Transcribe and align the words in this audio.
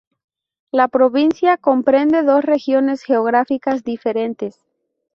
La 0.71 0.87
provincia 0.87 1.57
comprende 1.57 2.23
dos 2.23 2.43
regiones 2.43 3.03
geográficas 3.03 3.83
diferentes. 3.83 4.59